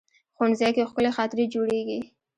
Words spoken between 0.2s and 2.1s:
ښوونځی کې ښکلي خاطرې جوړېږي